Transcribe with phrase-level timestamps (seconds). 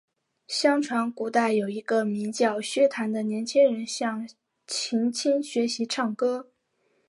[0.47, 4.27] 相传古代有一个名叫薛谭的年轻人向
[4.65, 6.49] 秦青学习唱歌。